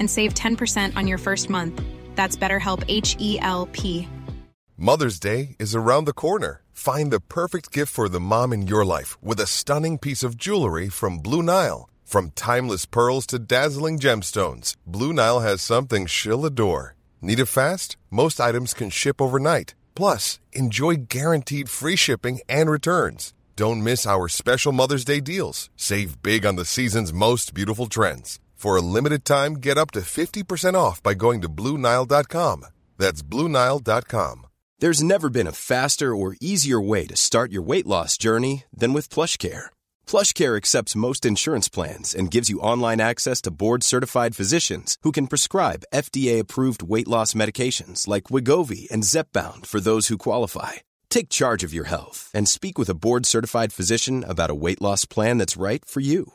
and 0.00 0.10
save 0.10 0.34
10% 0.34 0.96
on 0.96 1.06
your 1.06 1.18
first 1.18 1.48
month. 1.48 1.80
That's 2.16 2.36
BetterHelp 2.36 2.82
H 2.88 3.14
E 3.20 3.38
L 3.40 3.68
P. 3.70 4.08
Mother's 4.76 5.20
Day 5.20 5.56
is 5.58 5.74
around 5.74 6.06
the 6.06 6.14
corner. 6.14 6.62
Find 6.72 7.10
the 7.10 7.20
perfect 7.20 7.70
gift 7.70 7.92
for 7.92 8.08
the 8.08 8.18
mom 8.18 8.52
in 8.54 8.66
your 8.66 8.84
life 8.84 9.22
with 9.22 9.38
a 9.38 9.46
stunning 9.46 9.98
piece 9.98 10.22
of 10.22 10.38
jewelry 10.38 10.88
from 10.88 11.18
Blue 11.18 11.42
Nile. 11.42 11.90
From 12.02 12.30
timeless 12.30 12.86
pearls 12.86 13.26
to 13.26 13.38
dazzling 13.38 13.98
gemstones, 13.98 14.74
Blue 14.86 15.12
Nile 15.12 15.40
has 15.40 15.60
something 15.62 16.06
she'll 16.06 16.46
adore. 16.46 16.96
Need 17.20 17.38
it 17.38 17.46
fast? 17.46 17.96
Most 18.10 18.40
items 18.40 18.72
can 18.72 18.88
ship 18.90 19.20
overnight. 19.20 19.74
Plus, 19.94 20.40
enjoy 20.52 20.96
guaranteed 20.96 21.68
free 21.68 21.96
shipping 21.96 22.40
and 22.48 22.70
returns. 22.70 23.34
Don't 23.54 23.84
miss 23.84 24.06
our 24.06 24.26
special 24.28 24.72
Mother's 24.72 25.04
Day 25.04 25.20
deals. 25.20 25.68
Save 25.76 26.22
big 26.22 26.46
on 26.46 26.56
the 26.56 26.64
season's 26.64 27.12
most 27.12 27.52
beautiful 27.52 27.86
trends. 27.86 28.40
For 28.60 28.76
a 28.76 28.82
limited 28.82 29.24
time, 29.24 29.54
get 29.54 29.78
up 29.78 29.90
to 29.92 30.00
50% 30.00 30.74
off 30.74 31.02
by 31.02 31.14
going 31.14 31.40
to 31.40 31.48
Bluenile.com. 31.48 32.66
That's 32.98 33.22
Bluenile.com. 33.22 34.46
There's 34.78 35.02
never 35.02 35.30
been 35.30 35.46
a 35.46 35.60
faster 35.72 36.14
or 36.14 36.36
easier 36.42 36.78
way 36.78 37.06
to 37.06 37.16
start 37.16 37.52
your 37.52 37.62
weight 37.62 37.86
loss 37.86 38.18
journey 38.18 38.64
than 38.70 38.92
with 38.92 39.08
PlushCare. 39.08 39.70
PlushCare 40.06 40.58
accepts 40.58 40.94
most 40.94 41.24
insurance 41.24 41.70
plans 41.70 42.14
and 42.14 42.30
gives 42.30 42.50
you 42.50 42.60
online 42.60 43.00
access 43.00 43.40
to 43.42 43.50
board 43.50 43.82
certified 43.82 44.36
physicians 44.36 44.98
who 45.04 45.10
can 45.10 45.26
prescribe 45.26 45.88
FDA 45.94 46.38
approved 46.38 46.82
weight 46.82 47.08
loss 47.08 47.32
medications 47.32 48.06
like 48.06 48.24
Wegovy 48.24 48.90
and 48.90 49.04
Zepbound 49.04 49.64
for 49.64 49.80
those 49.80 50.08
who 50.08 50.18
qualify. 50.18 50.72
Take 51.08 51.30
charge 51.30 51.64
of 51.64 51.72
your 51.72 51.88
health 51.88 52.30
and 52.34 52.46
speak 52.46 52.76
with 52.76 52.90
a 52.90 52.98
board 53.06 53.24
certified 53.24 53.72
physician 53.72 54.22
about 54.22 54.50
a 54.50 54.60
weight 54.66 54.82
loss 54.82 55.06
plan 55.06 55.38
that's 55.38 55.56
right 55.56 55.82
for 55.86 56.00
you. 56.00 56.34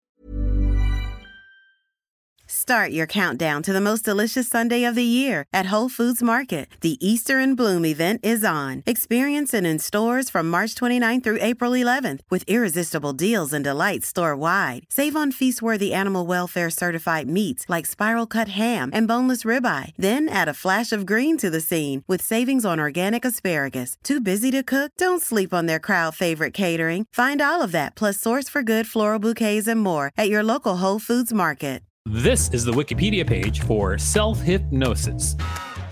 Start 2.53 2.91
your 2.91 3.07
countdown 3.07 3.63
to 3.63 3.71
the 3.71 3.79
most 3.79 4.03
delicious 4.03 4.45
Sunday 4.45 4.83
of 4.83 4.93
the 4.93 5.05
year 5.05 5.45
at 5.53 5.67
Whole 5.67 5.87
Foods 5.87 6.21
Market. 6.21 6.67
The 6.81 6.97
Easter 6.99 7.39
in 7.39 7.55
Bloom 7.55 7.85
event 7.85 8.19
is 8.23 8.43
on. 8.43 8.83
Experience 8.85 9.53
it 9.53 9.65
in 9.65 9.79
stores 9.79 10.29
from 10.29 10.49
March 10.49 10.75
29th 10.75 11.23
through 11.23 11.37
April 11.39 11.71
11th 11.71 12.19
with 12.29 12.43
irresistible 12.47 13.13
deals 13.13 13.53
and 13.53 13.63
delights 13.63 14.07
store 14.07 14.35
wide. 14.35 14.83
Save 14.89 15.15
on 15.15 15.31
feast 15.31 15.61
worthy 15.61 15.93
animal 15.93 16.27
welfare 16.27 16.69
certified 16.69 17.29
meats 17.29 17.63
like 17.69 17.85
spiral 17.85 18.27
cut 18.27 18.49
ham 18.49 18.89
and 18.91 19.07
boneless 19.07 19.43
ribeye. 19.43 19.91
Then 19.97 20.27
add 20.27 20.49
a 20.49 20.53
flash 20.53 20.91
of 20.91 21.05
green 21.05 21.37
to 21.37 21.49
the 21.49 21.61
scene 21.61 22.03
with 22.05 22.21
savings 22.21 22.65
on 22.65 22.81
organic 22.81 23.23
asparagus. 23.23 23.95
Too 24.03 24.19
busy 24.19 24.51
to 24.51 24.61
cook? 24.61 24.91
Don't 24.97 25.23
sleep 25.23 25.53
on 25.53 25.67
their 25.67 25.79
crowd 25.79 26.15
favorite 26.15 26.53
catering. 26.53 27.05
Find 27.13 27.41
all 27.41 27.61
of 27.61 27.71
that 27.71 27.95
plus 27.95 28.17
source 28.17 28.49
for 28.49 28.61
good 28.61 28.87
floral 28.87 29.19
bouquets 29.19 29.67
and 29.67 29.79
more 29.79 30.11
at 30.17 30.27
your 30.27 30.43
local 30.43 30.77
Whole 30.77 30.99
Foods 30.99 31.31
Market. 31.31 31.81
This 32.07 32.49
is 32.49 32.65
the 32.65 32.71
Wikipedia 32.71 33.25
page 33.25 33.61
for 33.61 33.97
self 33.99 34.41
hypnosis. 34.41 35.35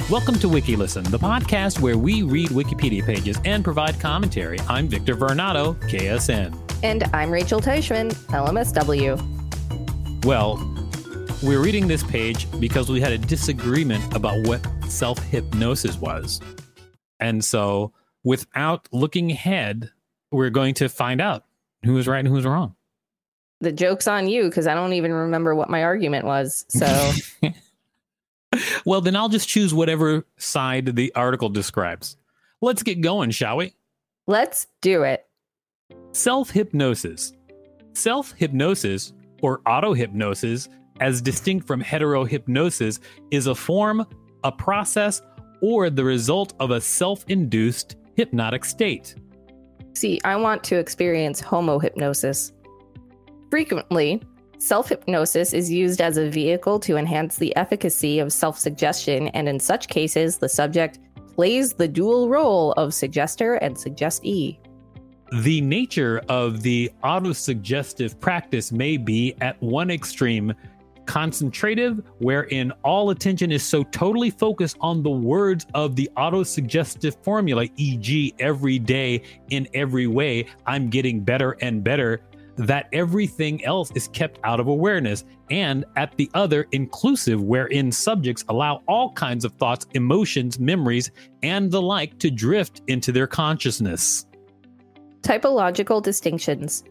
Welcome 0.09 0.39
to 0.39 0.47
WikiListen, 0.47 1.07
the 1.11 1.19
podcast 1.19 1.79
where 1.81 1.99
we 1.99 2.23
read 2.23 2.49
Wikipedia 2.49 3.05
pages 3.05 3.37
and 3.45 3.63
provide 3.63 3.99
commentary. 3.99 4.59
I'm 4.67 4.87
Victor 4.87 5.15
Varnado, 5.15 5.79
KSN. 5.87 6.57
And 6.83 7.03
I'm 7.13 7.29
Rachel 7.29 7.61
Teichman, 7.61 8.11
LMSW. 8.31 10.25
Well, 10.25 10.57
we're 11.43 11.61
reading 11.61 11.87
this 11.87 12.03
page 12.03 12.47
because 12.59 12.89
we 12.89 12.99
had 12.99 13.11
a 13.11 13.17
disagreement 13.19 14.15
about 14.15 14.47
what 14.47 14.65
self 14.89 15.19
hypnosis 15.19 15.97
was. 15.97 16.41
And 17.19 17.45
so, 17.45 17.93
without 18.23 18.89
looking 18.91 19.31
ahead, 19.31 19.91
we're 20.31 20.49
going 20.49 20.73
to 20.75 20.89
find 20.89 21.21
out 21.21 21.45
who 21.85 21.99
is 21.99 22.07
right 22.07 22.19
and 22.19 22.27
who's 22.27 22.45
wrong 22.45 22.75
the 23.61 23.71
joke's 23.71 24.07
on 24.07 24.27
you 24.27 24.43
because 24.45 24.67
I 24.67 24.73
don't 24.73 24.93
even 24.93 25.11
remember 25.11 25.53
what 25.55 25.69
my 25.69 25.83
argument 25.83 26.25
was. 26.25 26.65
So, 26.69 27.11
well, 28.85 29.01
then 29.01 29.15
I'll 29.15 29.29
just 29.29 29.47
choose 29.47 29.73
whatever 29.73 30.25
side 30.37 30.95
the 30.95 31.13
article 31.15 31.49
describes. 31.49 32.17
Let's 32.61 32.83
get 32.83 33.01
going, 33.01 33.31
shall 33.31 33.57
we? 33.57 33.73
Let's 34.27 34.67
do 34.81 35.03
it. 35.03 35.25
Self 36.11 36.51
hypnosis. 36.51 37.33
Self 37.93 38.31
hypnosis, 38.33 39.13
or 39.41 39.61
auto 39.65 39.93
hypnosis, 39.93 40.69
as 40.99 41.21
distinct 41.21 41.65
from 41.65 41.81
hetero 41.81 42.25
hypnosis, 42.25 42.99
is 43.31 43.47
a 43.47 43.55
form, 43.55 44.05
a 44.43 44.51
process, 44.51 45.21
or 45.61 45.89
the 45.89 46.03
result 46.03 46.53
of 46.59 46.71
a 46.71 46.81
self 46.81 47.25
induced 47.27 47.95
hypnotic 48.15 48.65
state. 48.65 49.15
See, 49.95 50.19
I 50.23 50.35
want 50.35 50.63
to 50.65 50.77
experience 50.77 51.41
homo 51.41 51.79
hypnosis. 51.79 52.53
Frequently, 53.49 54.21
self 54.59 54.89
hypnosis 54.89 55.53
is 55.53 55.71
used 55.71 56.01
as 56.01 56.17
a 56.17 56.29
vehicle 56.29 56.79
to 56.81 56.97
enhance 56.97 57.37
the 57.37 57.55
efficacy 57.55 58.19
of 58.19 58.31
self 58.31 58.59
suggestion, 58.59 59.29
and 59.29 59.49
in 59.49 59.59
such 59.59 59.87
cases, 59.87 60.37
the 60.37 60.49
subject 60.49 60.99
plays 61.35 61.73
the 61.73 61.87
dual 61.87 62.29
role 62.29 62.73
of 62.73 62.89
suggester 62.89 63.57
and 63.61 63.75
suggestee. 63.75 64.59
The 65.43 65.61
nature 65.61 66.21
of 66.27 66.61
the 66.61 66.91
autosuggestive 67.03 68.19
practice 68.19 68.71
may 68.71 68.97
be, 68.97 69.35
at 69.41 69.61
one 69.61 69.91
extreme, 69.91 70.53
concentrative, 71.05 72.03
wherein 72.19 72.71
all 72.83 73.09
attention 73.09 73.51
is 73.51 73.63
so 73.63 73.83
totally 73.83 74.29
focused 74.29 74.77
on 74.79 75.01
the 75.01 75.09
words 75.09 75.65
of 75.73 75.95
the 75.95 76.09
autosuggestive 76.17 77.15
formula, 77.23 77.67
e.g., 77.77 78.33
every 78.37 78.77
day, 78.77 79.23
in 79.49 79.67
every 79.73 80.05
way, 80.05 80.45
I'm 80.67 80.89
getting 80.89 81.21
better 81.21 81.57
and 81.61 81.83
better, 81.83 82.21
that 82.59 82.89
everything 82.91 83.63
else 83.63 83.89
is 83.95 84.09
kept 84.09 84.37
out 84.43 84.59
of 84.59 84.67
awareness, 84.67 85.23
and 85.49 85.85
at 85.95 86.15
the 86.17 86.29
other, 86.33 86.67
inclusive, 86.73 87.41
wherein 87.41 87.91
subjects 87.91 88.43
allow 88.49 88.83
all 88.87 89.13
kinds 89.13 89.45
of 89.45 89.53
thoughts, 89.53 89.87
emotions, 89.93 90.59
memories, 90.59 91.09
and 91.41 91.71
the 91.71 91.81
like 91.81 92.19
to 92.19 92.29
drift 92.29 92.81
into 92.87 93.11
their 93.13 93.27
consciousness. 93.27 94.25
Typological 95.21 96.03
distinctions. 96.03 96.83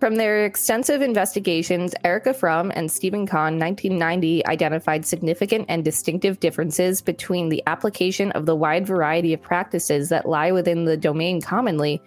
From 0.00 0.16
their 0.16 0.46
extensive 0.46 1.02
investigations, 1.02 1.94
Erika 2.04 2.32
Fromm 2.32 2.72
and 2.74 2.90
Stephen 2.90 3.26
Kahn 3.26 3.58
1990 3.58 4.46
identified 4.46 5.04
significant 5.04 5.66
and 5.68 5.84
distinctive 5.84 6.40
differences 6.40 7.02
between 7.02 7.48
the 7.48 7.62
application 7.66 8.32
of 8.32 8.46
the 8.46 8.56
wide 8.56 8.86
variety 8.86 9.34
of 9.34 9.42
practices 9.42 10.08
that 10.08 10.26
lie 10.26 10.52
within 10.52 10.86
the 10.86 10.96
domain 10.96 11.40
commonly, 11.40 12.00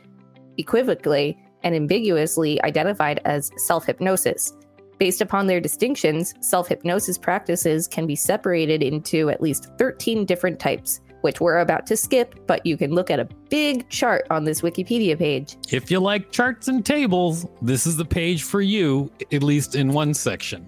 equivocally, 0.57 1.37
and 1.63 1.75
ambiguously 1.75 2.61
identified 2.63 3.21
as 3.25 3.51
self 3.57 3.85
hypnosis. 3.85 4.53
Based 4.99 5.21
upon 5.21 5.47
their 5.47 5.59
distinctions, 5.59 6.33
self 6.41 6.67
hypnosis 6.67 7.17
practices 7.17 7.87
can 7.87 8.07
be 8.07 8.15
separated 8.15 8.83
into 8.83 9.29
at 9.29 9.41
least 9.41 9.69
13 9.77 10.25
different 10.25 10.59
types, 10.59 11.01
which 11.21 11.41
we're 11.41 11.59
about 11.59 11.85
to 11.87 11.97
skip, 11.97 12.35
but 12.47 12.65
you 12.65 12.77
can 12.77 12.91
look 12.91 13.09
at 13.09 13.19
a 13.19 13.27
big 13.49 13.89
chart 13.89 14.25
on 14.29 14.43
this 14.43 14.61
Wikipedia 14.61 15.17
page. 15.17 15.57
If 15.71 15.89
you 15.89 15.99
like 15.99 16.31
charts 16.31 16.67
and 16.67 16.85
tables, 16.85 17.45
this 17.61 17.87
is 17.87 17.97
the 17.97 18.05
page 18.05 18.43
for 18.43 18.61
you, 18.61 19.11
at 19.31 19.43
least 19.43 19.75
in 19.75 19.91
one 19.91 20.13
section. 20.13 20.67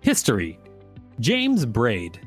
History 0.00 0.58
James 1.20 1.64
Braid. 1.64 2.20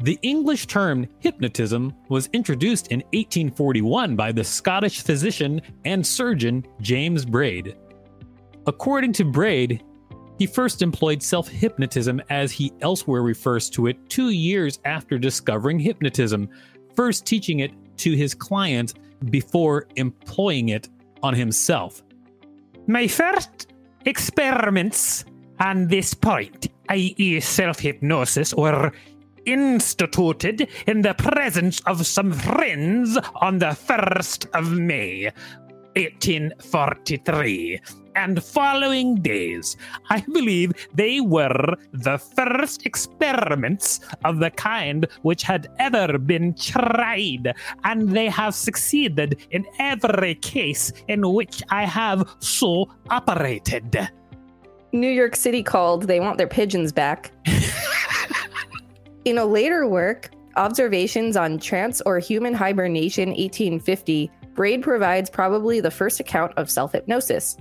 The 0.00 0.18
English 0.22 0.66
term 0.66 1.06
hypnotism 1.20 1.94
was 2.08 2.28
introduced 2.34 2.88
in 2.88 3.00
1841 3.14 4.14
by 4.14 4.30
the 4.30 4.44
Scottish 4.44 5.02
physician 5.02 5.60
and 5.84 6.06
surgeon 6.06 6.66
James 6.80 7.24
Braid. 7.24 7.76
According 8.66 9.14
to 9.14 9.24
Braid, 9.24 9.82
he 10.38 10.46
first 10.46 10.82
employed 10.82 11.22
self 11.22 11.48
hypnotism 11.48 12.20
as 12.28 12.52
he 12.52 12.72
elsewhere 12.82 13.22
refers 13.22 13.70
to 13.70 13.86
it 13.86 13.96
two 14.10 14.30
years 14.30 14.78
after 14.84 15.18
discovering 15.18 15.78
hypnotism, 15.78 16.50
first 16.94 17.24
teaching 17.24 17.60
it 17.60 17.72
to 17.98 18.12
his 18.12 18.34
clients 18.34 18.92
before 19.30 19.88
employing 19.96 20.68
it 20.68 20.90
on 21.22 21.34
himself. 21.34 22.02
My 22.86 23.08
first 23.08 23.72
experiments 24.04 25.24
on 25.58 25.88
this 25.88 26.12
point, 26.12 26.68
i.e., 26.90 27.40
self 27.40 27.78
hypnosis, 27.78 28.52
were 28.52 28.92
instituted 29.46 30.68
in 30.86 31.02
the 31.02 31.14
presence 31.14 31.80
of 31.86 32.06
some 32.06 32.32
friends 32.32 33.18
on 33.36 33.58
the 33.58 33.66
1st 33.66 34.50
of 34.52 34.72
May, 34.72 35.30
1843, 35.96 37.80
and 38.16 38.42
following 38.42 39.14
days. 39.16 39.76
I 40.10 40.20
believe 40.20 40.72
they 40.94 41.20
were 41.20 41.76
the 41.92 42.18
first 42.18 42.84
experiments 42.84 44.00
of 44.24 44.38
the 44.38 44.50
kind 44.50 45.06
which 45.22 45.42
had 45.42 45.68
ever 45.78 46.18
been 46.18 46.54
tried, 46.54 47.54
and 47.84 48.10
they 48.10 48.28
have 48.28 48.54
succeeded 48.54 49.46
in 49.50 49.64
every 49.78 50.34
case 50.36 50.92
in 51.08 51.32
which 51.32 51.62
I 51.70 51.84
have 51.84 52.28
so 52.40 52.90
operated. 53.10 54.08
New 54.92 55.10
York 55.10 55.36
City 55.36 55.62
called. 55.62 56.04
They 56.04 56.20
want 56.20 56.38
their 56.38 56.46
pigeons 56.46 56.92
back. 56.92 57.30
In 59.26 59.38
a 59.38 59.44
later 59.44 59.88
work, 59.88 60.30
Observations 60.54 61.36
on 61.36 61.58
Trance 61.58 62.00
or 62.06 62.20
Human 62.20 62.54
Hibernation 62.54 63.30
1850, 63.30 64.30
Braid 64.54 64.84
provides 64.84 65.28
probably 65.28 65.80
the 65.80 65.90
first 65.90 66.20
account 66.20 66.52
of 66.56 66.70
self 66.70 66.92
hypnosis. 66.92 67.56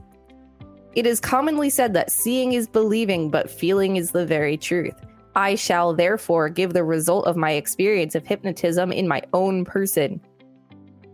It 0.94 1.08
is 1.08 1.20
commonly 1.20 1.72
said 1.72 1.96
that 1.96 2.12
seeing 2.12 2.54
is 2.54 2.68
believing, 2.68 3.32
but 3.32 3.50
feeling 3.50 3.96
is 3.96 4.12
the 4.12 4.28
very 4.28 4.58
truth. 4.58 4.94
I 5.36 5.56
shall 5.56 5.96
therefore 5.96 6.50
give 6.50 6.74
the 6.74 6.84
result 6.84 7.26
of 7.26 7.36
my 7.36 7.54
experience 7.54 8.14
of 8.14 8.28
hypnotism 8.28 8.92
in 8.92 9.08
my 9.08 9.24
own 9.34 9.66
person. 9.66 10.22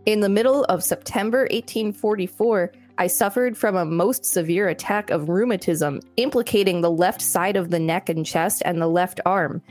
In 0.04 0.20
the 0.20 0.28
middle 0.28 0.64
of 0.64 0.84
September 0.84 1.48
1844, 1.50 2.72
I 2.98 3.06
suffered 3.06 3.56
from 3.56 3.74
a 3.74 3.86
most 3.86 4.26
severe 4.26 4.68
attack 4.68 5.08
of 5.08 5.30
rheumatism, 5.30 6.02
implicating 6.18 6.82
the 6.82 6.90
left 6.90 7.22
side 7.22 7.56
of 7.56 7.70
the 7.70 7.80
neck 7.80 8.10
and 8.10 8.26
chest 8.26 8.60
and 8.66 8.82
the 8.82 8.86
left 8.86 9.18
arm. 9.24 9.62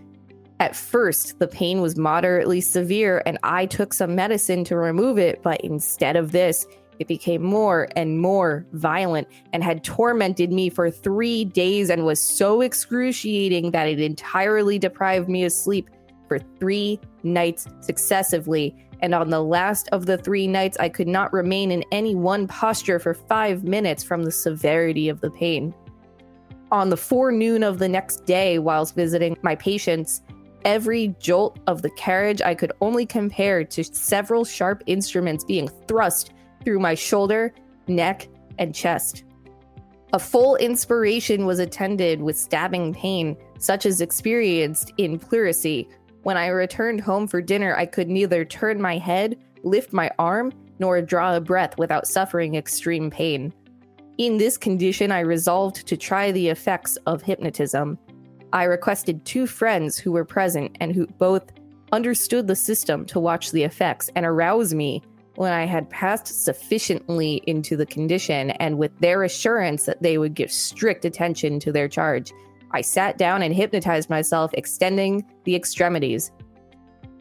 At 0.62 0.75
first, 0.75 1.40
the 1.40 1.48
pain 1.48 1.81
was 1.81 1.98
moderately 1.98 2.62
severe, 2.62 3.24
and 3.25 3.40
I 3.42 3.66
took 3.66 3.96
some 3.96 4.13
medicine 4.13 4.63
to 4.66 4.78
remove 4.78 5.18
it, 5.18 5.42
but 5.42 5.60
instead 5.62 6.16
of 6.16 6.34
this, 6.34 6.68
it 7.00 7.08
became 7.08 7.42
more 7.42 7.88
and 7.96 8.19
more 8.19 8.68
violent 8.74 9.28
and 9.54 9.63
had 9.63 9.84
tormented 9.84 10.52
me 10.52 10.69
for 10.69 10.92
three 10.92 11.46
days 11.46 11.90
and 11.90 12.06
was 12.06 12.22
so 12.22 12.62
excruciating 12.62 13.72
that 13.72 13.88
it 13.88 14.00
entirely 14.00 14.78
deprived 14.78 15.28
me 15.28 15.46
of 15.46 15.52
sleep 15.52 15.90
for 16.28 16.38
three 16.60 17.00
nights 17.24 17.66
successively. 17.80 18.75
And 19.02 19.16
on 19.16 19.31
the 19.31 19.42
last 19.42 19.90
of 19.92 20.06
the 20.06 20.19
three 20.19 20.46
nights, 20.46 20.78
I 20.80 20.90
could 20.90 21.07
not 21.07 21.34
remain 21.34 21.72
in 21.72 21.84
any 21.92 22.14
one 22.14 22.48
posture 22.48 23.00
for 23.00 23.16
five 23.16 23.64
minutes 23.64 24.04
from 24.04 24.22
the 24.22 24.31
severity 24.31 25.10
of 25.10 25.22
the 25.22 25.31
pain. 25.31 25.74
On 26.72 26.92
the 26.92 26.98
forenoon 26.98 27.64
of 27.64 27.80
the 27.80 27.90
next 27.90 28.28
day, 28.28 28.60
whilst 28.60 28.94
visiting 28.94 29.36
my 29.42 29.56
patients, 29.56 30.22
every 30.66 31.16
jolt 31.19 31.60
of 31.68 31.81
the 31.81 31.90
carriage 31.92 32.42
I 32.42 32.56
could 32.56 32.72
only 32.81 33.06
compare 33.06 33.63
to 33.63 33.84
several 33.84 34.46
sharp 34.46 34.84
instruments 34.86 35.44
being 35.44 35.68
thrust 35.88 36.34
through 36.63 36.80
my 36.80 36.96
shoulder, 36.96 37.54
neck, 37.88 38.28
and 38.60 38.74
chest. 38.74 39.24
A 40.13 40.19
full 40.19 40.58
inspiration 40.58 41.46
was 41.46 41.60
attended 41.60 42.22
with 42.22 42.38
stabbing 42.38 42.94
pain, 42.94 43.38
such 43.60 43.86
as 43.86 44.02
experienced 44.02 44.92
in 44.98 45.18
pleurisy. 45.18 45.88
When 46.24 46.38
I 46.38 46.48
returned 46.48 47.02
home 47.02 47.28
for 47.28 47.42
dinner, 47.42 47.75
I 47.75 47.86
could 47.86 48.10
neither 48.10 48.44
turn 48.44 48.81
my 48.81 48.98
head, 48.98 49.38
lift 49.64 49.94
my 49.94 50.12
arm, 50.19 50.52
nor 50.80 51.02
draw 51.02 51.36
a 51.36 51.42
breath 51.42 51.78
without 51.78 52.07
suffering 52.07 52.56
extreme 52.56 53.10
pain. 53.10 53.54
In 54.18 54.38
this 54.38 54.57
condition, 54.57 55.12
I 55.12 55.22
resolved 55.22 55.88
to 55.88 55.96
try 55.96 56.31
the 56.31 56.50
effects 56.50 56.98
of 57.06 57.22
hypnotism. 57.22 57.98
I 58.53 58.65
requested 58.65 59.24
two 59.25 59.48
friends 59.48 59.98
who 59.98 60.12
were 60.12 60.25
present 60.25 60.77
and 60.80 60.94
who 60.94 61.07
both 61.07 61.51
understood 61.92 62.48
the 62.48 62.56
system 62.56 63.06
to 63.06 63.19
watch 63.19 63.51
the 63.51 63.63
effects 63.63 64.09
and 64.15 64.25
arouse 64.25 64.74
me 64.74 65.01
when 65.36 65.53
I 65.53 65.65
had 65.65 65.89
passed 65.89 66.44
sufficiently 66.44 67.42
into 67.48 67.77
the 67.77 67.86
condition 67.86 68.51
and 68.51 68.77
with 68.77 68.98
their 69.00 69.24
assurance 69.24 69.86
that 69.86 70.01
they 70.01 70.18
would 70.18 70.33
give 70.33 70.51
strict 70.51 71.06
attention 71.06 71.59
to 71.62 71.71
their 71.71 71.88
charge. 71.88 72.31
I 72.71 72.81
sat 72.81 73.18
down 73.18 73.42
and 73.42 73.53
hypnotized 73.53 74.09
myself, 74.09 74.51
extending 74.54 75.25
the 75.45 75.56
extremities. 75.56 76.31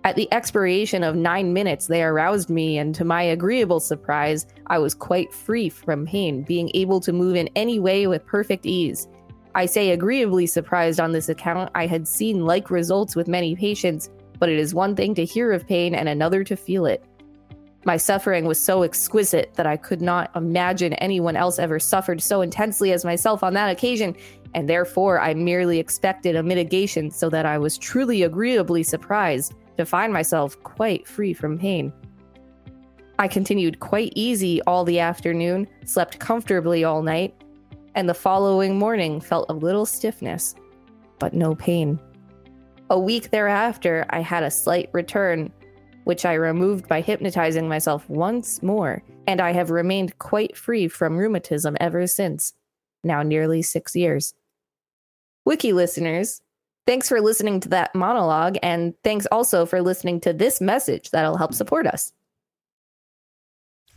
At 0.03 0.17
the 0.17 0.33
expiration 0.33 1.05
of 1.05 1.15
nine 1.15 1.53
minutes, 1.53 1.87
they 1.87 2.03
aroused 2.03 2.51
me, 2.51 2.79
and 2.79 2.95
to 2.95 3.05
my 3.05 3.23
agreeable 3.23 3.81
surprise, 3.81 4.47
I 4.69 4.79
was 4.79 4.95
quite 4.95 5.33
free 5.33 5.69
from 5.69 6.07
pain, 6.07 6.43
being 6.43 6.71
able 6.75 7.01
to 7.01 7.13
move 7.13 7.37
in 7.37 7.51
any 7.55 7.79
way 7.79 8.07
with 8.07 8.25
perfect 8.27 8.65
ease. 8.65 9.07
I 9.55 9.67
say 9.67 9.91
agreeably 9.91 10.47
surprised 10.47 11.01
on 11.01 11.13
this 11.13 11.29
account. 11.29 11.71
I 11.75 11.87
had 11.87 12.07
seen 12.07 12.47
like 12.47 12.71
results 12.71 13.17
with 13.17 13.27
many 13.27 13.57
patients, 13.57 14.09
but 14.39 14.49
it 14.49 14.59
is 14.59 14.75
one 14.75 14.95
thing 14.95 15.15
to 15.17 15.25
hear 15.25 15.53
of 15.53 15.67
pain 15.67 15.95
and 15.95 16.09
another 16.09 16.45
to 16.45 16.57
feel 16.57 16.87
it. 16.87 17.05
My 17.85 17.97
suffering 17.97 18.45
was 18.45 18.61
so 18.61 18.83
exquisite 18.83 19.55
that 19.55 19.67
I 19.67 19.77
could 19.77 20.03
not 20.03 20.31
imagine 20.37 20.93
anyone 20.95 21.35
else 21.35 21.59
ever 21.59 21.79
suffered 21.79 22.23
so 22.23 22.43
intensely 22.43 22.93
as 22.93 23.05
myself 23.05 23.43
on 23.43 23.55
that 23.55 23.71
occasion, 23.71 24.15
and 24.55 24.69
therefore 24.69 25.19
I 25.19 25.35
merely 25.35 25.79
expected 25.79 26.37
a 26.37 26.43
mitigation 26.43 27.11
so 27.11 27.31
that 27.31 27.47
I 27.47 27.57
was 27.59 27.79
truly 27.79 28.23
agreeably 28.23 28.83
surprised 28.83 29.55
to 29.79 29.87
find 29.87 30.13
myself 30.13 30.63
quite 30.63 31.09
free 31.09 31.33
from 31.33 31.59
pain. 31.59 31.93
I 33.19 33.29
continued 33.29 33.81
quite 33.81 34.13
easy 34.15 34.61
all 34.63 34.85
the 34.85 35.01
afternoon, 35.01 35.67
slept 35.85 36.19
comfortably 36.19 36.85
all 36.85 37.03
night, 37.03 37.35
and 37.95 38.09
the 38.09 38.15
following 38.15 38.79
morning 38.79 39.21
felt 39.21 39.47
a 39.49 39.55
little 39.55 39.87
stiffness, 39.87 40.55
but 41.19 41.35
no 41.35 41.55
pain. 41.55 41.99
A 42.91 42.99
week 42.99 43.31
thereafter, 43.31 44.07
I 44.11 44.21
had 44.21 44.43
a 44.43 44.51
slight 44.51 44.91
return, 44.93 45.53
which 46.05 46.25
I 46.25 46.35
removed 46.35 46.89
by 46.89 47.01
hypnotizing 47.01 47.69
myself 47.69 48.09
once 48.09 48.63
more, 48.63 49.03
and 49.27 49.41
I 49.41 49.53
have 49.53 49.71
remained 49.71 50.19
quite 50.19 50.57
free 50.57 50.89
from 50.89 51.17
rheumatism 51.17 51.77
ever 51.81 52.07
since, 52.07 52.53
now 53.05 53.23
nearly 53.23 53.63
six 53.63 53.95
years. 53.95 54.35
Wiki 55.45 55.73
listeners, 55.73 56.43
thanks 56.87 57.09
for 57.09 57.21
listening 57.21 57.61
to 57.61 57.69
that 57.69 57.95
monologue, 57.95 58.59
and 58.63 58.95
thanks 59.05 59.27
also 59.31 59.67
for 59.67 59.81
listening 59.83 60.21
to 60.23 60.33
this 60.33 60.61
message 60.61 61.11
that'll 61.11 61.37
help 61.37 61.55
support 61.55 61.87
us. 61.87 62.13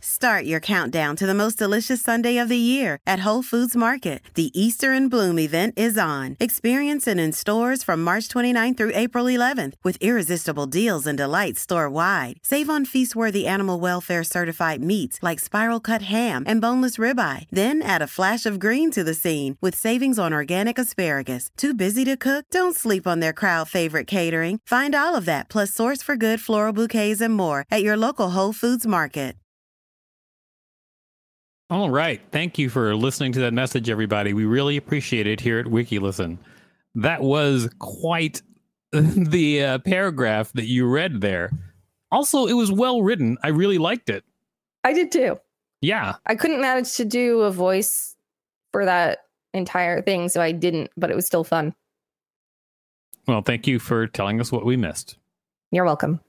Start 0.06 0.44
your 0.44 0.60
countdown 0.60 1.16
to 1.16 1.24
the 1.24 1.32
most 1.32 1.56
delicious 1.56 2.02
Sunday 2.02 2.36
of 2.36 2.50
the 2.50 2.58
year 2.58 2.98
at 3.06 3.20
Whole 3.20 3.40
Foods 3.42 3.74
Market. 3.74 4.20
The 4.34 4.50
Easter 4.52 4.92
in 4.92 5.08
Bloom 5.08 5.38
event 5.38 5.72
is 5.78 5.96
on. 5.96 6.36
Experience 6.38 7.08
it 7.08 7.18
in 7.18 7.32
stores 7.32 7.82
from 7.82 8.04
March 8.04 8.28
29th 8.28 8.76
through 8.76 8.92
April 8.92 9.24
11th 9.24 9.76
with 9.82 9.96
irresistible 10.02 10.66
deals 10.66 11.06
and 11.06 11.16
delights 11.16 11.62
store 11.62 11.88
wide. 11.88 12.36
Save 12.42 12.68
on 12.68 12.84
feast 12.84 13.16
worthy 13.16 13.46
animal 13.46 13.80
welfare 13.80 14.22
certified 14.22 14.82
meats 14.82 15.20
like 15.22 15.40
spiral 15.40 15.80
cut 15.80 16.02
ham 16.02 16.44
and 16.46 16.60
boneless 16.60 16.98
ribeye. 16.98 17.46
Then 17.50 17.80
add 17.80 18.02
a 18.02 18.06
flash 18.06 18.44
of 18.44 18.58
green 18.58 18.90
to 18.90 19.04
the 19.04 19.14
scene 19.14 19.56
with 19.62 19.74
savings 19.74 20.18
on 20.18 20.34
organic 20.34 20.78
asparagus. 20.78 21.48
Too 21.56 21.72
busy 21.72 22.04
to 22.04 22.18
cook? 22.18 22.44
Don't 22.50 22.76
sleep 22.76 23.06
on 23.06 23.20
their 23.20 23.32
crowd 23.32 23.70
favorite 23.70 24.06
catering. 24.06 24.60
Find 24.66 24.94
all 24.94 25.16
of 25.16 25.24
that 25.24 25.48
plus 25.48 25.72
source 25.72 26.02
for 26.02 26.14
good 26.14 26.42
floral 26.42 26.74
bouquets 26.74 27.22
and 27.22 27.32
more 27.32 27.64
at 27.70 27.82
your 27.82 27.96
local 27.96 28.32
Whole 28.32 28.52
Foods 28.52 28.86
Market. 28.86 29.36
All 31.74 31.90
right. 31.90 32.20
Thank 32.30 32.56
you 32.56 32.70
for 32.70 32.94
listening 32.94 33.32
to 33.32 33.40
that 33.40 33.52
message, 33.52 33.90
everybody. 33.90 34.32
We 34.32 34.44
really 34.44 34.76
appreciate 34.76 35.26
it 35.26 35.40
here 35.40 35.58
at 35.58 35.66
WikiListen. 35.66 36.38
That 36.94 37.20
was 37.20 37.68
quite 37.80 38.42
the 38.92 39.64
uh, 39.64 39.78
paragraph 39.78 40.52
that 40.52 40.66
you 40.66 40.86
read 40.86 41.20
there. 41.20 41.50
Also, 42.12 42.46
it 42.46 42.52
was 42.52 42.70
well 42.70 43.02
written. 43.02 43.38
I 43.42 43.48
really 43.48 43.78
liked 43.78 44.08
it. 44.08 44.22
I 44.84 44.92
did 44.92 45.10
too. 45.10 45.40
Yeah. 45.80 46.14
I 46.26 46.36
couldn't 46.36 46.60
manage 46.60 46.94
to 46.94 47.04
do 47.04 47.40
a 47.40 47.50
voice 47.50 48.14
for 48.70 48.84
that 48.84 49.24
entire 49.52 50.00
thing, 50.00 50.28
so 50.28 50.40
I 50.40 50.52
didn't, 50.52 50.92
but 50.96 51.10
it 51.10 51.16
was 51.16 51.26
still 51.26 51.42
fun. 51.42 51.74
Well, 53.26 53.42
thank 53.42 53.66
you 53.66 53.80
for 53.80 54.06
telling 54.06 54.40
us 54.40 54.52
what 54.52 54.64
we 54.64 54.76
missed. 54.76 55.16
You're 55.72 55.84
welcome. 55.84 56.20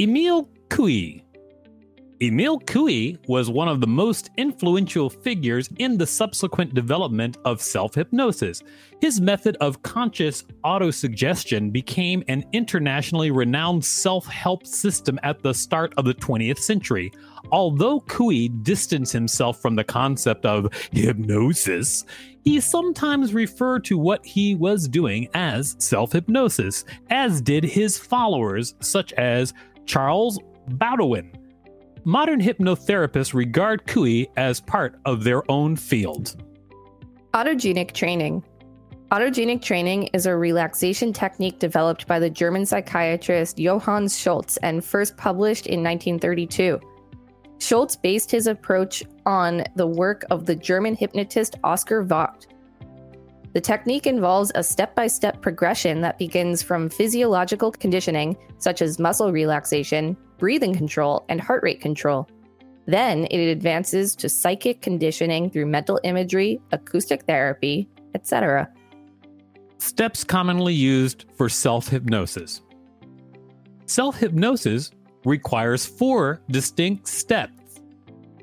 Emil 0.00 0.48
Coué 0.70 1.21
Emile 2.22 2.60
Coué 2.60 3.18
was 3.26 3.50
one 3.50 3.66
of 3.66 3.80
the 3.80 3.86
most 3.88 4.30
influential 4.36 5.10
figures 5.10 5.68
in 5.78 5.98
the 5.98 6.06
subsequent 6.06 6.72
development 6.72 7.36
of 7.44 7.60
self 7.60 7.96
hypnosis. 7.96 8.62
His 9.00 9.20
method 9.20 9.56
of 9.60 9.82
conscious 9.82 10.44
autosuggestion 10.64 11.72
became 11.72 12.22
an 12.28 12.44
internationally 12.52 13.32
renowned 13.32 13.84
self 13.84 14.24
help 14.26 14.68
system 14.68 15.18
at 15.24 15.42
the 15.42 15.52
start 15.52 15.94
of 15.96 16.04
the 16.04 16.14
20th 16.14 16.60
century. 16.60 17.12
Although 17.50 18.02
Coué 18.02 18.62
distanced 18.62 19.12
himself 19.12 19.60
from 19.60 19.74
the 19.74 19.82
concept 19.82 20.46
of 20.46 20.72
hypnosis, 20.92 22.04
he 22.44 22.60
sometimes 22.60 23.34
referred 23.34 23.84
to 23.86 23.98
what 23.98 24.24
he 24.24 24.54
was 24.54 24.86
doing 24.86 25.28
as 25.34 25.74
self 25.80 26.12
hypnosis, 26.12 26.84
as 27.10 27.40
did 27.40 27.64
his 27.64 27.98
followers, 27.98 28.76
such 28.78 29.12
as 29.14 29.52
Charles 29.86 30.38
Baudouin. 30.68 31.41
Modern 32.04 32.40
hypnotherapists 32.40 33.32
regard 33.32 33.86
Coué 33.86 34.28
as 34.36 34.60
part 34.60 34.98
of 35.04 35.22
their 35.22 35.48
own 35.48 35.76
field. 35.76 36.34
Autogenic 37.32 37.92
training. 37.92 38.42
Autogenic 39.12 39.62
training 39.62 40.08
is 40.12 40.26
a 40.26 40.34
relaxation 40.34 41.12
technique 41.12 41.60
developed 41.60 42.08
by 42.08 42.18
the 42.18 42.28
German 42.28 42.66
psychiatrist 42.66 43.56
Johann 43.56 44.08
Schultz 44.08 44.56
and 44.58 44.84
first 44.84 45.16
published 45.16 45.68
in 45.68 45.84
1932. 45.84 46.80
Schultz 47.60 47.94
based 47.94 48.32
his 48.32 48.48
approach 48.48 49.04
on 49.24 49.62
the 49.76 49.86
work 49.86 50.24
of 50.28 50.44
the 50.44 50.56
German 50.56 50.96
hypnotist 50.96 51.54
Oskar 51.62 52.02
Vogt. 52.02 52.48
The 53.52 53.60
technique 53.60 54.08
involves 54.08 54.50
a 54.56 54.64
step 54.64 54.96
by 54.96 55.06
step 55.06 55.40
progression 55.40 56.00
that 56.00 56.18
begins 56.18 56.64
from 56.64 56.88
physiological 56.88 57.70
conditioning, 57.70 58.36
such 58.58 58.82
as 58.82 58.98
muscle 58.98 59.30
relaxation, 59.30 60.16
breathing 60.42 60.74
control, 60.74 61.24
and 61.28 61.40
heart 61.40 61.62
rate 61.62 61.80
control. 61.80 62.28
Then 62.86 63.26
it 63.30 63.46
advances 63.46 64.16
to 64.16 64.28
psychic 64.28 64.82
conditioning 64.82 65.48
through 65.48 65.66
mental 65.66 66.00
imagery, 66.02 66.60
acoustic 66.72 67.22
therapy, 67.28 67.88
etc. 68.16 68.68
Steps 69.78 70.24
commonly 70.24 70.74
used 70.74 71.26
for 71.36 71.48
self 71.48 71.86
hypnosis. 71.86 72.60
Self 73.86 74.18
hypnosis 74.18 74.90
requires 75.24 75.86
four 75.86 76.40
distinct 76.50 77.06
steps. 77.06 77.80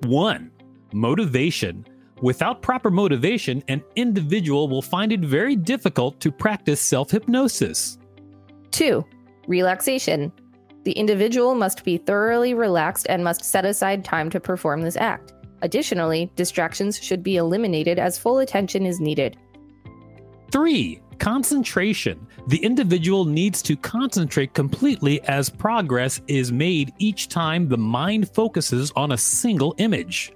One, 0.03 0.51
motivation. 0.93 1.85
Without 2.21 2.61
proper 2.61 2.89
motivation, 2.89 3.61
an 3.67 3.83
individual 3.97 4.69
will 4.69 4.81
find 4.81 5.11
it 5.11 5.19
very 5.19 5.57
difficult 5.57 6.21
to 6.21 6.31
practice 6.31 6.79
self 6.79 7.11
hypnosis. 7.11 7.97
Two, 8.71 9.05
relaxation. 9.47 10.31
The 10.83 10.93
individual 10.93 11.55
must 11.55 11.83
be 11.83 11.97
thoroughly 11.97 12.53
relaxed 12.53 13.07
and 13.09 13.23
must 13.23 13.43
set 13.43 13.65
aside 13.65 14.05
time 14.05 14.29
to 14.29 14.39
perform 14.39 14.81
this 14.81 14.95
act. 14.95 15.33
Additionally, 15.61 16.31
distractions 16.35 17.01
should 17.01 17.21
be 17.21 17.37
eliminated 17.37 17.99
as 17.99 18.17
full 18.17 18.39
attention 18.39 18.85
is 18.85 18.99
needed. 18.99 19.37
3. 20.51 21.01
Concentration. 21.19 22.25
The 22.47 22.63
individual 22.63 23.25
needs 23.25 23.61
to 23.63 23.75
concentrate 23.75 24.53
completely 24.53 25.21
as 25.23 25.49
progress 25.49 26.21
is 26.27 26.51
made 26.51 26.93
each 26.97 27.27
time 27.27 27.67
the 27.67 27.77
mind 27.77 28.29
focuses 28.33 28.91
on 28.95 29.11
a 29.11 29.17
single 29.17 29.75
image. 29.79 30.31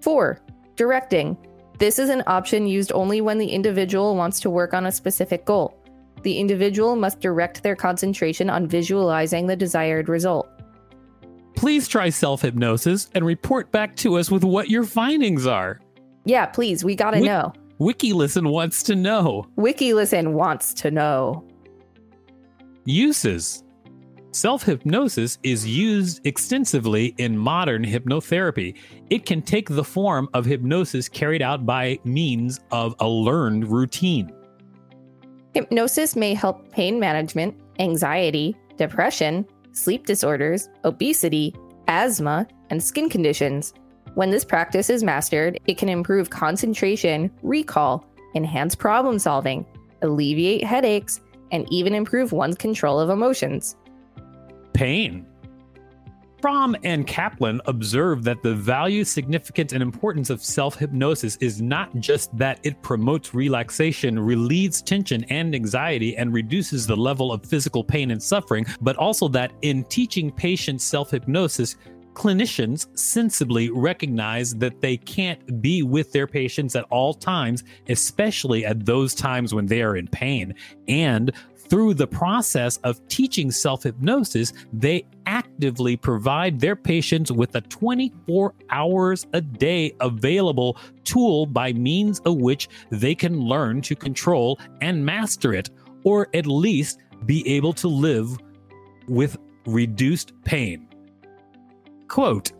4. 0.00 0.38
Directing. 0.76 1.36
This 1.78 1.98
is 1.98 2.10
an 2.10 2.22
option 2.28 2.66
used 2.66 2.92
only 2.92 3.20
when 3.20 3.38
the 3.38 3.48
individual 3.48 4.14
wants 4.14 4.38
to 4.40 4.50
work 4.50 4.72
on 4.72 4.86
a 4.86 4.92
specific 4.92 5.44
goal. 5.44 5.81
The 6.22 6.38
individual 6.38 6.96
must 6.96 7.20
direct 7.20 7.62
their 7.62 7.76
concentration 7.76 8.48
on 8.48 8.68
visualizing 8.68 9.46
the 9.46 9.56
desired 9.56 10.08
result. 10.08 10.48
Please 11.56 11.88
try 11.88 12.08
self 12.08 12.42
hypnosis 12.42 13.10
and 13.14 13.24
report 13.24 13.70
back 13.70 13.96
to 13.96 14.18
us 14.18 14.30
with 14.30 14.44
what 14.44 14.70
your 14.70 14.84
findings 14.84 15.46
are. 15.46 15.80
Yeah, 16.24 16.46
please, 16.46 16.84
we 16.84 16.94
gotta 16.94 17.18
Wi- 17.18 17.32
know. 17.32 17.52
WikiListen 17.80 18.50
wants 18.50 18.82
to 18.84 18.94
know. 18.94 19.46
WikiListen 19.56 20.32
wants 20.32 20.72
to 20.74 20.90
know. 20.90 21.44
Uses 22.84 23.64
Self 24.34 24.62
hypnosis 24.62 25.38
is 25.42 25.66
used 25.66 26.26
extensively 26.26 27.14
in 27.18 27.36
modern 27.36 27.84
hypnotherapy. 27.84 28.78
It 29.10 29.26
can 29.26 29.42
take 29.42 29.68
the 29.68 29.84
form 29.84 30.26
of 30.32 30.46
hypnosis 30.46 31.06
carried 31.06 31.42
out 31.42 31.66
by 31.66 31.98
means 32.04 32.58
of 32.70 32.96
a 32.98 33.06
learned 33.06 33.68
routine. 33.68 34.32
Hypnosis 35.54 36.16
may 36.16 36.32
help 36.32 36.70
pain 36.70 36.98
management, 36.98 37.54
anxiety, 37.78 38.56
depression, 38.78 39.46
sleep 39.72 40.06
disorders, 40.06 40.68
obesity, 40.84 41.54
asthma, 41.88 42.46
and 42.70 42.82
skin 42.82 43.08
conditions. 43.08 43.74
When 44.14 44.30
this 44.30 44.44
practice 44.44 44.88
is 44.88 45.02
mastered, 45.02 45.58
it 45.66 45.76
can 45.76 45.88
improve 45.88 46.30
concentration, 46.30 47.30
recall, 47.42 48.06
enhance 48.34 48.74
problem 48.74 49.18
solving, 49.18 49.66
alleviate 50.00 50.64
headaches, 50.64 51.20
and 51.50 51.70
even 51.70 51.94
improve 51.94 52.32
one's 52.32 52.56
control 52.56 52.98
of 52.98 53.10
emotions. 53.10 53.76
pain. 54.72 55.26
Fromm 56.42 56.74
and 56.82 57.06
Kaplan 57.06 57.60
observe 57.66 58.24
that 58.24 58.42
the 58.42 58.52
value, 58.52 59.04
significance, 59.04 59.72
and 59.72 59.80
importance 59.80 60.28
of 60.28 60.42
self 60.42 60.74
hypnosis 60.76 61.36
is 61.36 61.62
not 61.62 61.94
just 62.00 62.36
that 62.36 62.58
it 62.64 62.82
promotes 62.82 63.32
relaxation, 63.32 64.18
relieves 64.18 64.82
tension 64.82 65.22
and 65.30 65.54
anxiety, 65.54 66.16
and 66.16 66.34
reduces 66.34 66.84
the 66.84 66.96
level 66.96 67.32
of 67.32 67.46
physical 67.46 67.84
pain 67.84 68.10
and 68.10 68.20
suffering, 68.20 68.66
but 68.80 68.96
also 68.96 69.28
that 69.28 69.52
in 69.62 69.84
teaching 69.84 70.32
patients 70.32 70.82
self 70.82 71.12
hypnosis, 71.12 71.76
clinicians 72.14 72.86
sensibly 72.98 73.70
recognize 73.70 74.54
that 74.56 74.80
they 74.80 74.96
can't 74.96 75.62
be 75.62 75.82
with 75.82 76.12
their 76.12 76.26
patients 76.26 76.74
at 76.76 76.84
all 76.90 77.14
times, 77.14 77.64
especially 77.88 78.64
at 78.64 78.84
those 78.84 79.14
times 79.14 79.54
when 79.54 79.66
they 79.66 79.80
are 79.80 79.96
in 79.96 80.08
pain. 80.08 80.54
And 80.88 81.32
through 81.72 81.94
the 81.94 82.06
process 82.06 82.76
of 82.84 83.00
teaching 83.08 83.50
self 83.50 83.84
hypnosis, 83.84 84.52
they 84.74 85.06
actively 85.24 85.96
provide 85.96 86.60
their 86.60 86.76
patients 86.76 87.32
with 87.32 87.54
a 87.54 87.62
24 87.62 88.52
hours 88.68 89.26
a 89.32 89.40
day 89.40 89.90
available 90.00 90.76
tool 91.04 91.46
by 91.46 91.72
means 91.72 92.20
of 92.26 92.36
which 92.36 92.68
they 92.90 93.14
can 93.14 93.40
learn 93.40 93.80
to 93.80 93.96
control 93.96 94.58
and 94.82 95.02
master 95.02 95.54
it, 95.54 95.70
or 96.04 96.28
at 96.34 96.46
least 96.46 96.98
be 97.24 97.48
able 97.48 97.72
to 97.72 97.88
live 97.88 98.36
with 99.08 99.38
reduced 99.64 100.34
pain. 100.44 100.86
Quote, 102.06 102.52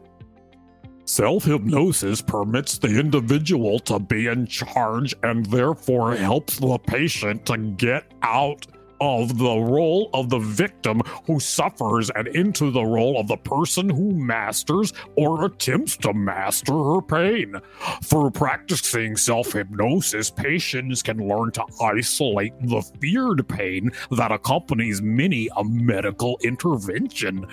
Self 1.04 1.45
hypnosis 1.45 2.23
permits 2.23 2.78
the 2.78 2.99
individual 2.99 3.78
to 3.81 3.99
be 3.99 4.28
in 4.28 4.47
charge 4.47 5.14
and 5.23 5.45
therefore 5.45 6.16
helps 6.16 6.59
the 6.59 6.78
patient 6.78 7.45
to 7.45 7.59
get 7.59 8.11
out 8.23 8.66
of 9.02 9.37
the 9.37 9.59
role 9.59 10.09
of 10.14 10.30
the 10.30 10.38
victim 10.38 11.02
who 11.26 11.40
suffers 11.40 12.09
and 12.11 12.28
into 12.28 12.71
the 12.71 12.85
role 12.85 13.18
of 13.18 13.26
the 13.26 13.37
person 13.37 13.90
who 13.90 14.12
masters 14.12 14.92
or 15.16 15.44
attempts 15.44 15.97
to 15.97 16.14
master 16.14 16.73
her 16.73 17.02
pain. 17.02 17.56
Through 18.04 18.30
practicing 18.30 19.16
self 19.16 19.52
hypnosis, 19.52 20.30
patients 20.30 21.02
can 21.02 21.28
learn 21.28 21.50
to 21.52 21.64
isolate 21.82 22.52
the 22.61 22.80
feared 23.00 23.47
pain 23.49 23.90
that 24.12 24.30
accompanies 24.30 25.02
many 25.02 25.49
a 25.56 25.64
medical 25.64 26.38
intervention. 26.44 27.44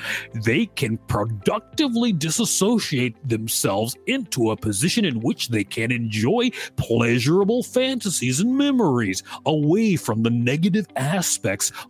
They 0.45 0.67
can 0.67 0.97
productively 1.07 2.13
disassociate 2.13 3.27
themselves 3.27 3.97
into 4.05 4.51
a 4.51 4.55
position 4.55 5.03
in 5.03 5.19
which 5.21 5.47
they 5.47 5.63
can 5.63 5.91
enjoy 5.91 6.51
pleasurable 6.75 7.63
fantasies 7.63 8.39
and 8.39 8.55
memories 8.55 9.23
away 9.47 9.95
from 9.95 10.21
the 10.21 10.29
negative 10.29 10.85
aspects 10.95 11.38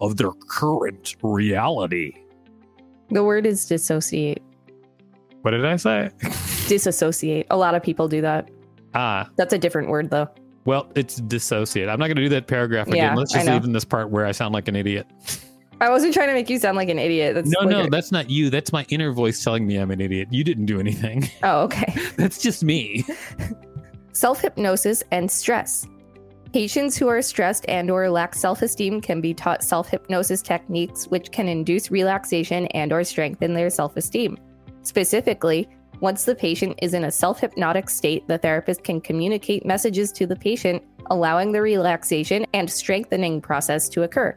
of 0.01 0.18
their 0.18 0.32
current 0.48 1.15
reality. 1.22 2.13
The 3.10 3.24
word 3.24 3.46
is 3.46 3.65
dissociate. 3.65 4.41
What 5.41 5.51
did 5.51 5.65
I 5.65 5.75
say? 5.77 6.12
Disassociate. 6.68 7.48
A 7.50 7.58
lot 7.58 7.74
of 7.75 7.82
people 7.82 8.08
do 8.08 8.22
that. 8.22 8.50
Ah, 8.94 9.29
That's 9.36 9.53
a 9.53 9.58
different 9.58 9.89
word, 9.89 10.10
though. 10.10 10.27
well, 10.65 10.91
it's 10.96 11.15
dissociate. 11.18 11.89
I'm 11.89 12.00
not 12.00 12.08
going 12.08 12.18
to 12.18 12.24
do 12.24 12.29
that 12.29 12.48
paragraph 12.48 12.88
again. 12.88 12.98
Yeah, 12.98 13.15
Let's 13.15 13.34
just 13.34 13.48
leave 13.48 13.63
in 13.63 13.72
this 13.72 13.86
part 13.86 14.10
where 14.10 14.25
I 14.25 14.32
sound 14.32 14.53
like 14.53 14.68
an 14.68 14.75
idiot. 14.75 15.08
I 15.82 15.89
wasn't 15.89 16.13
trying 16.13 16.27
to 16.27 16.34
make 16.34 16.50
you 16.50 16.60
sound 16.60 16.75
like 16.75 16.89
an 16.89 17.00
idiot. 17.00 17.36
That's 17.36 17.50
No, 17.50 17.60
like 17.62 17.70
no, 17.70 17.82
a- 17.84 17.89
that's 17.89 18.12
not 18.12 18.29
you. 18.29 18.50
That's 18.50 18.74
my 18.74 18.86
inner 18.89 19.12
voice 19.13 19.41
telling 19.44 19.65
me 19.65 19.77
I'm 19.77 19.91
an 19.91 20.01
idiot. 20.01 20.27
You 20.32 20.44
didn't 20.44 20.65
do 20.65 20.79
anything. 20.79 21.29
Oh, 21.41 21.62
okay. 21.63 21.94
That's 22.18 22.41
just 22.41 22.63
me. 22.65 23.06
Self 24.12 24.41
hypnosis 24.41 25.03
and 25.12 25.32
stress. 25.32 25.88
Patients 26.53 26.98
who 26.98 27.08
are 27.08 27.22
stressed 27.22 27.65
and 27.68 27.91
or 27.91 28.10
lack 28.10 28.34
self-esteem 28.34 29.01
can 29.01 29.22
be 29.22 29.36
taught 29.36 29.63
self-hypnosis 29.63 30.41
techniques 30.41 31.06
which 31.06 31.32
can 31.32 31.48
induce 31.48 31.91
relaxation 31.91 32.65
and 32.68 32.91
or 32.91 33.03
strengthen 33.03 33.53
their 33.53 33.70
self-esteem. 33.70 34.36
Specifically, 34.82 35.70
once 36.00 36.24
the 36.24 36.34
patient 36.34 36.79
is 36.82 36.96
in 36.96 37.03
a 37.03 37.12
self-hypnotic 37.12 37.88
state, 37.88 38.27
the 38.27 38.39
therapist 38.39 38.84
can 38.84 39.00
communicate 39.00 39.63
messages 39.63 40.12
to 40.13 40.25
the 40.25 40.36
patient, 40.36 40.82
allowing 41.12 41.51
the 41.51 41.62
relaxation 41.62 42.48
and 42.56 42.68
strengthening 42.68 43.41
process 43.41 43.88
to 43.89 44.01
occur. 44.01 44.36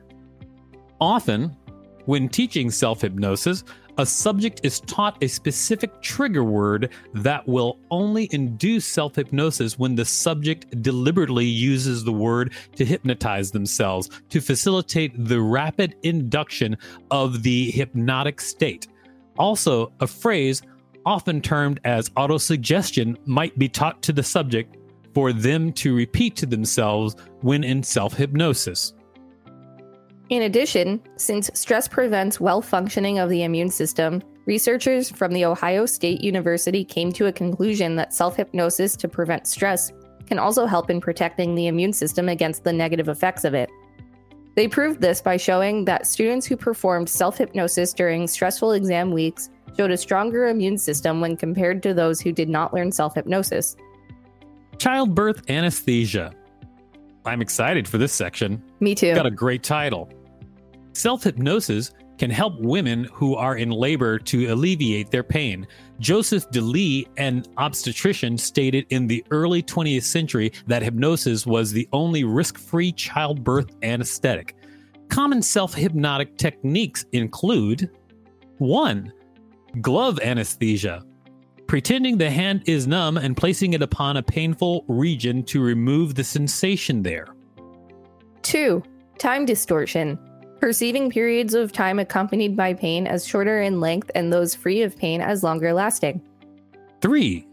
Often, 1.01 1.57
when 2.05 2.29
teaching 2.29 2.71
self 2.71 3.01
hypnosis, 3.01 3.65
a 3.99 4.07
subject 4.07 4.61
is 4.63 4.81
taught 4.81 5.23
a 5.23 5.29
specific 5.29 6.01
trigger 6.01 6.45
word 6.45 6.91
that 7.15 7.47
will 7.47 7.79
only 7.91 8.29
induce 8.33 8.87
self 8.87 9.17
hypnosis 9.17 9.79
when 9.79 9.95
the 9.95 10.05
subject 10.05 10.83
deliberately 10.83 11.45
uses 11.45 12.05
the 12.05 12.13
word 12.13 12.53
to 12.77 12.85
hypnotize 12.85 13.51
themselves 13.51 14.09
to 14.31 14.41
facilitate 14.41 15.13
the 15.27 15.41
rapid 15.41 15.95
induction 16.03 16.77
of 17.11 17.43
the 17.43 17.71
hypnotic 17.71 18.41
state. 18.41 18.89
Also, 19.39 19.93
a 20.01 20.07
phrase, 20.07 20.63
often 21.05 21.41
termed 21.41 21.81
as 21.85 22.09
autosuggestion, 22.11 23.17
might 23.27 23.59
be 23.59 23.69
taught 23.69 24.03
to 24.03 24.13
the 24.13 24.23
subject 24.23 24.77
for 25.15 25.33
them 25.33 25.73
to 25.73 25.95
repeat 25.95 26.37
to 26.37 26.47
themselves 26.47 27.17
when 27.41 27.65
in 27.65 27.83
self 27.83 28.15
hypnosis. 28.15 28.95
In 30.33 30.45
addition, 30.45 30.99
since 31.17 31.51
stress 31.53 31.87
prevents 31.87 32.41
well 32.41 32.63
functioning 32.63 33.19
of 33.19 33.29
the 33.29 33.43
immune 33.43 33.69
system, 33.69 34.23
researchers 34.47 35.11
from 35.11 35.31
the 35.35 35.45
Ohio 35.45 35.85
State 35.85 36.23
University 36.23 36.87
came 36.87 37.13
to 37.13 37.27
a 37.27 37.33
conclusion 37.33 37.97
that 37.97 38.15
self 38.15 38.37
hypnosis 38.37 38.97
to 38.97 39.09
prevent 39.09 39.47
stress 39.47 39.93
can 40.27 40.39
also 40.39 40.65
help 40.65 40.89
in 40.89 41.03
protecting 41.03 41.55
the 41.55 41.67
immune 41.67 41.93
system 41.93 42.31
against 42.31 42.65
the 42.65 42.73
negative 42.73 43.11
effects 43.11 43.45
of 43.45 43.53
it. 43.53 43.69
They 44.57 44.67
proved 44.67 45.03
this 45.03 45.21
by 45.21 45.37
showing 45.37 45.85
that 45.85 46.07
students 46.07 46.47
who 46.47 46.57
performed 46.57 47.11
self 47.11 47.37
hypnosis 47.37 47.93
during 47.93 48.27
stressful 48.27 48.73
exam 48.73 49.11
weeks 49.11 49.51
showed 49.77 49.91
a 49.91 49.99
stronger 49.99 50.49
immune 50.49 50.79
system 50.79 51.21
when 51.21 51.37
compared 51.37 51.83
to 51.83 51.93
those 51.93 52.23
who 52.23 52.33
did 52.33 52.49
not 52.49 52.73
learn 52.73 52.91
self 52.91 53.17
hypnosis. 53.17 53.77
Childbirth 54.79 55.51
anesthesia. 55.51 56.33
I'm 57.27 57.43
excited 57.43 57.87
for 57.87 57.99
this 57.99 58.15
section. 58.15 58.63
Me 58.81 58.95
too. 58.95 59.15
Got 59.15 59.27
a 59.27 59.31
great 59.31 59.63
title. 59.63 60.09
Self 60.93 61.25
hypnosis 61.25 61.93
can 62.19 62.31
help 62.31 62.55
women 62.61 63.05
who 63.13 63.35
are 63.35 63.57
in 63.57 63.71
labor 63.71 64.19
to 64.19 64.47
alleviate 64.53 65.11
their 65.11 65.23
pain. 65.23 65.67
Joseph 65.99 66.49
DeLee, 66.51 67.07
an 67.17 67.43
obstetrician, 67.57 68.39
stated 68.39 68.87
in 68.91 69.07
the 69.07 69.25
early 69.31 69.63
20th 69.63 70.05
century 70.05 70.53
that 70.67 70.83
hypnosis 70.83 71.47
was 71.47 71.73
the 71.73 71.89
only 71.93 72.25
risk 72.25 72.59
free 72.59 72.93
childbirth 72.93 73.71
anesthetic. 73.83 74.55
Common 75.09 75.43
self 75.43 75.75
hypnotic 75.75 76.37
techniques 76.37 77.05
include 77.13 77.91
1. 78.59 79.13
Glove 79.81 80.21
anesthesia. 80.21 81.03
Pretending 81.67 82.19
the 82.19 82.31
hand 82.31 82.63
is 82.67 82.87
numb 82.87 83.17
and 83.17 83.37
placing 83.37 83.73
it 83.73 83.83
upon 83.83 84.19
a 84.19 84.23
painful 84.23 84.85
region 84.89 85.43
to 85.45 85.63
remove 85.63 86.15
the 86.15 86.25
sensation 86.25 87.03
there. 87.03 87.27
2. 88.43 88.83
Time 89.19 89.47
distortion. 89.47 90.19
Perceiving 90.63 91.11
periods 91.11 91.55
of 91.55 91.73
time 91.73 91.99
accompanied 91.99 92.57
by 92.57 92.73
pain 92.73 93.09
as 93.09 93.27
shorter 93.27 93.63
in 93.63 93.81
length 93.81 94.13
and 94.15 94.33
those 94.33 94.55
free 94.55 94.83
of 94.83 94.97
pain 94.97 95.21
as 95.21 95.43
longer 95.43 95.73
lasting. 95.73 96.23
3. 97.01 97.45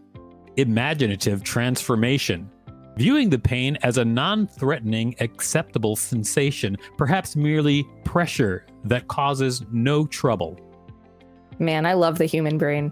Imaginative 0.58 1.42
transformation. 1.42 2.48
Viewing 2.98 3.32
the 3.32 3.40
pain 3.40 3.80
as 3.82 3.98
a 3.98 4.06
non 4.06 4.46
threatening, 4.46 5.16
acceptable 5.22 5.96
sensation, 5.96 6.78
perhaps 7.00 7.36
merely 7.36 7.84
pressure 8.04 8.68
that 8.84 9.08
causes 9.08 9.64
no 9.72 10.06
trouble. 10.06 10.60
Man, 11.58 11.88
I 11.88 11.94
love 11.94 12.20
the 12.20 12.26
human 12.26 12.60
brain. 12.60 12.92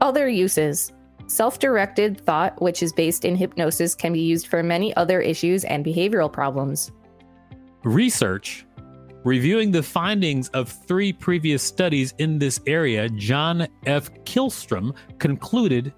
Other 0.00 0.28
uses. 0.28 0.92
Self 1.28 1.60
directed 1.60 2.20
thought, 2.22 2.60
which 2.60 2.82
is 2.82 2.92
based 2.92 3.24
in 3.24 3.36
hypnosis, 3.36 3.94
can 3.94 4.12
be 4.12 4.22
used 4.22 4.48
for 4.48 4.64
many 4.64 4.92
other 4.96 5.20
issues 5.20 5.62
and 5.66 5.84
behavioral 5.84 6.32
problems. 6.32 6.90
Research. 7.84 8.64
Reviewing 9.28 9.70
the 9.70 9.82
findings 9.82 10.48
of 10.54 10.70
three 10.70 11.12
previous 11.12 11.62
studies 11.62 12.14
in 12.16 12.38
this 12.38 12.60
area, 12.66 13.10
John 13.10 13.68
F. 13.84 14.10
Kihlstrom 14.24 14.96
concluded 15.18 15.92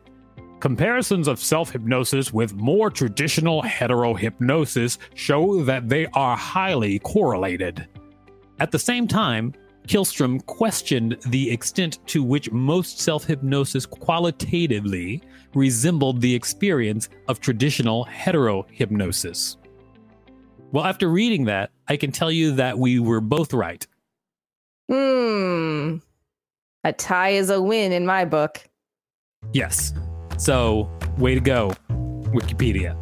comparisons 0.59 1.29
of 1.29 1.39
self 1.39 1.71
hypnosis 1.71 2.33
with 2.33 2.55
more 2.55 2.91
traditional 2.91 3.63
heterohypnosis 3.63 4.99
show 5.15 5.63
that 5.63 5.89
they 5.89 6.07
are 6.07 6.37
highly 6.37 6.99
correlated. 6.99 7.87
At 8.59 8.73
the 8.73 8.81
same 8.81 9.07
time, 9.07 9.55
Kihlstrom 9.87 10.45
questioned 10.47 11.17
the 11.27 11.53
extent 11.53 12.05
to 12.09 12.25
which 12.25 12.51
most 12.51 12.99
self 12.99 13.23
hypnosis 13.23 13.87
qualitatively 13.87 15.23
resembled 15.55 16.21
the 16.21 16.35
experience 16.35 17.09
of 17.29 17.39
traditional 17.39 18.07
heterohypnosis. 18.07 19.60
Well, 20.73 20.85
after 20.85 21.09
reading 21.09 21.47
that, 21.47 21.71
I 21.89 21.97
can 21.97 22.13
tell 22.13 22.31
you 22.31 22.53
that 22.53 22.79
we 22.79 23.01
were 23.01 23.21
both 23.21 23.53
right. 23.53 23.85
Hmm. 24.89 25.97
A 26.85 26.93
tie 26.93 27.31
is 27.31 27.51
a 27.51 27.61
win 27.61 27.93
in 27.93 28.07
my 28.07 28.25
book. 28.25 28.63
Yes. 29.53 29.93
So, 30.39 30.89
way 31.19 31.35
to 31.35 31.41
go, 31.41 31.73
Wikipedia. 31.89 32.97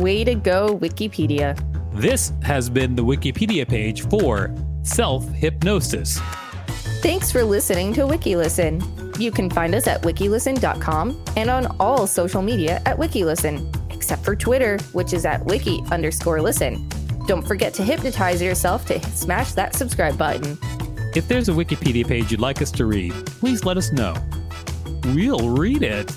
Way 0.00 0.24
to 0.24 0.34
go, 0.34 0.78
Wikipedia. 0.78 1.58
This 1.94 2.32
has 2.42 2.68
been 2.68 2.94
the 2.94 3.04
Wikipedia 3.04 3.66
page 3.66 4.06
for 4.08 4.54
self 4.82 5.28
hypnosis. 5.30 6.20
Thanks 7.00 7.30
for 7.30 7.44
listening 7.44 7.92
to 7.94 8.02
WikiListen. 8.02 9.18
You 9.18 9.30
can 9.30 9.50
find 9.50 9.74
us 9.74 9.86
at 9.86 10.02
wikilisten.com 10.02 11.22
and 11.36 11.50
on 11.50 11.66
all 11.78 12.06
social 12.06 12.42
media 12.42 12.82
at 12.86 12.96
WikiListen, 12.96 13.73
except 14.04 14.22
for 14.22 14.36
Twitter, 14.36 14.76
which 14.92 15.14
is 15.14 15.24
at 15.24 15.42
wiki 15.46 15.82
underscore 15.90 16.42
listen. 16.42 16.86
Don't 17.26 17.46
forget 17.46 17.72
to 17.74 17.82
hypnotize 17.82 18.42
yourself 18.42 18.84
to 18.84 19.00
smash 19.12 19.52
that 19.52 19.74
subscribe 19.74 20.18
button. 20.18 20.58
If 21.16 21.26
there's 21.26 21.48
a 21.48 21.52
Wikipedia 21.52 22.06
page 22.06 22.30
you'd 22.30 22.38
like 22.38 22.60
us 22.60 22.70
to 22.72 22.84
read, 22.84 23.14
please 23.40 23.64
let 23.64 23.78
us 23.78 23.92
know. 23.92 24.14
We'll 25.04 25.48
read 25.48 25.82
it. 25.82 26.14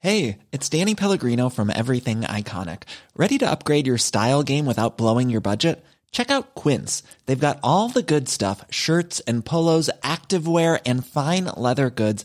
Hey, 0.00 0.38
it's 0.52 0.68
Danny 0.68 0.94
Pellegrino 0.94 1.48
from 1.48 1.70
Everything 1.70 2.20
Iconic. 2.20 2.82
Ready 3.16 3.38
to 3.38 3.50
upgrade 3.50 3.86
your 3.86 3.98
style 3.98 4.42
game 4.42 4.66
without 4.66 4.98
blowing 4.98 5.30
your 5.30 5.40
budget? 5.40 5.82
Check 6.12 6.30
out 6.30 6.54
Quince. 6.54 7.02
They've 7.26 7.38
got 7.38 7.60
all 7.62 7.88
the 7.88 8.02
good 8.02 8.28
stuff 8.28 8.64
shirts 8.70 9.20
and 9.20 9.44
polos, 9.44 9.88
activewear, 10.02 10.80
and 10.84 11.04
fine 11.04 11.46
leather 11.56 11.88
goods, 11.90 12.24